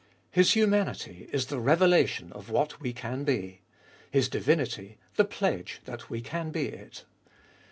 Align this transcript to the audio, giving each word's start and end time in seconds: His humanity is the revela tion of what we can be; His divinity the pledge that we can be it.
His 0.31 0.53
humanity 0.53 1.29
is 1.31 1.45
the 1.45 1.57
revela 1.61 2.07
tion 2.07 2.31
of 2.33 2.49
what 2.49 2.81
we 2.81 2.91
can 2.91 3.23
be; 3.23 3.61
His 4.09 4.29
divinity 4.29 4.97
the 5.13 5.25
pledge 5.25 5.79
that 5.85 6.09
we 6.09 6.21
can 6.21 6.49
be 6.49 6.69
it. 6.69 7.05